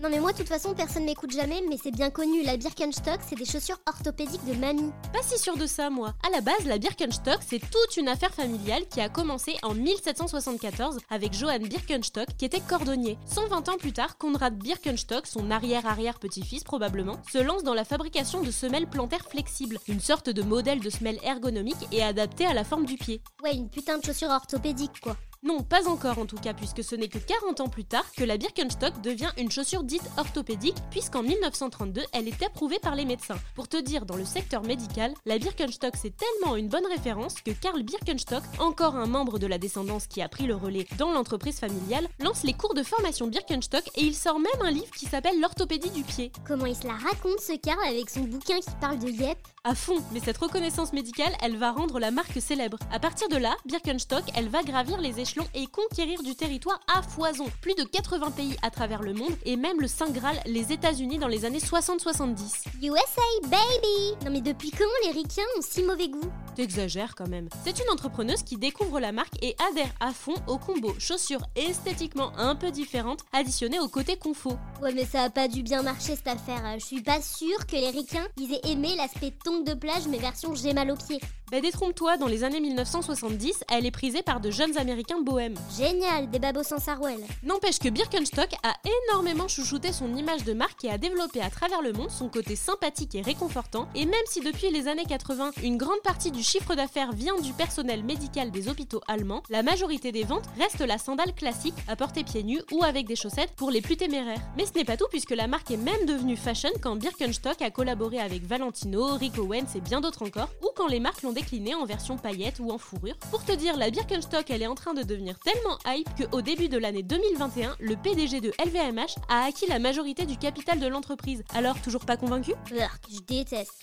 [0.00, 3.20] Non mais moi de toute façon personne m'écoute jamais, mais c'est bien connu, la Birkenstock
[3.26, 4.92] c'est des chaussures orthopédiques de mamie.
[5.12, 6.14] Pas si sûr de ça, moi.
[6.26, 10.98] À la base, la Birkenstock, c'est toute une affaire familiale qui a commencé en 1774
[11.10, 13.18] avec Johann Birkenstock, qui était cordonnier.
[13.26, 18.50] 120 ans plus tard, Konrad Birkenstock, son arrière-arrière-petit-fils probablement, se lance dans la fabrication de
[18.50, 22.84] semelles plantaires flexibles, une sorte de modèle de semelle ergonomique et adaptée à la forme
[22.84, 23.22] du pied.
[23.42, 25.16] Ouais, une putain de chaussure orthopédique quoi.
[25.44, 28.24] Non, pas encore en tout cas, puisque ce n'est que 40 ans plus tard que
[28.24, 33.36] la Birkenstock devient une chaussure dite orthopédique, puisqu'en 1932, elle est approuvée par les médecins.
[33.54, 37.50] Pour te dire, dans le secteur médical, la Birkenstock c'est tellement une bonne référence que
[37.50, 41.58] Karl Birkenstock, encore un membre de la descendance qui a pris le relais dans l'entreprise
[41.58, 45.38] familiale, lance les cours de formation Birkenstock et il sort même un livre qui s'appelle
[45.42, 46.32] L'orthopédie du pied.
[46.46, 49.74] Comment il se la raconte ce Karl avec son bouquin qui parle de Yep À
[49.74, 52.78] fond, mais cette reconnaissance médicale, elle va rendre la marque célèbre.
[52.90, 57.02] À partir de là, Birkenstock, elle va gravir les échelons et conquérir du territoire à
[57.02, 57.46] foison.
[57.60, 61.18] Plus de 80 pays à travers le monde et même le Saint Graal, les États-Unis
[61.18, 62.64] dans les années 60-70.
[62.82, 66.30] USA baby Non mais depuis quand les ricains ont si mauvais goût?
[66.54, 67.48] T'exagères quand même.
[67.64, 72.32] C'est une entrepreneuse qui découvre la marque et adhère à fond au combo chaussures esthétiquement
[72.38, 74.56] un peu différentes additionnées au côté confo.
[74.80, 76.62] Ouais mais ça a pas dû bien marcher cette affaire.
[76.78, 80.18] Je suis pas sûre que les ricains ils aient aimé l'aspect tongue de plage mais
[80.18, 81.20] version j'ai mal aux pieds.
[81.50, 85.56] Bah détrompe-toi, dans les années 1970, elle est prisée par de jeunes américains bohèmes.
[85.76, 87.20] Génial, des babos sans sarouel.
[87.42, 88.74] N'empêche que Birkenstock a
[89.12, 92.56] énormément chouchouté son image de marque et a développé à travers le monde son côté
[92.56, 93.88] sympathique et réconfortant.
[93.94, 97.52] Et même si depuis les années 80, une grande partie du chiffre d'affaires vient du
[97.52, 102.22] personnel médical des hôpitaux allemands, la majorité des ventes reste la sandale classique à porter
[102.22, 104.40] pieds nus ou avec des chaussettes pour les plus téméraires.
[104.56, 107.70] Mais ce n'est pas tout puisque la marque est même devenue fashion quand Birkenstock a
[107.70, 111.74] collaboré avec Valentino, Rick Owens et bien d'autres encore, ou quand les marques l'ont décliné
[111.74, 113.16] en version paillettes ou en fourrure.
[113.30, 116.68] Pour te dire, la Birkenstock elle est en train de devenir tellement hype qu'au début
[116.68, 121.42] de l'année 2021, le PDG de LVMH a acquis la majorité du capital de l'entreprise.
[121.54, 122.52] Alors toujours pas convaincu?
[122.70, 123.82] Je déteste.